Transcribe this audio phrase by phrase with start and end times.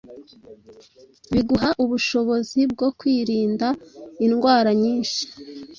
[1.33, 3.67] biguha ubushobozi bwo kwirinda
[4.25, 5.21] indwara nyinshi